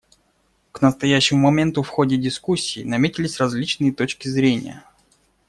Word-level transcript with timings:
К 0.71 0.81
настоящему 0.81 1.41
моменту 1.41 1.83
в 1.83 1.87
ходе 1.87 2.17
дискуссий 2.17 2.83
наметились 2.83 3.37
различные 3.39 3.93
точки 3.93 4.27
зрения. 4.29 4.83